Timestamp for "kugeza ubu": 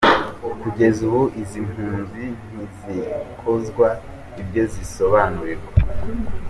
0.61-1.21